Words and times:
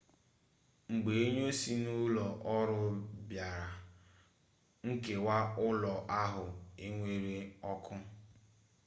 mgbe 0.91 1.11
onye 1.25 1.45
si 1.59 1.71
n'ụlọ 1.83 2.25
ọrụ 2.55 2.79
bịara 3.27 3.67
nkewa 4.87 5.35
ụlọ 5.67 5.93
ahụ 6.21 6.45
enwuru 6.85 7.33
ọkụ 7.71 7.93